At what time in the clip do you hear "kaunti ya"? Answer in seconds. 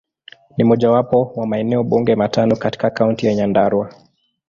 2.89-3.35